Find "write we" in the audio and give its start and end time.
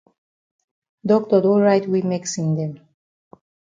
1.65-2.01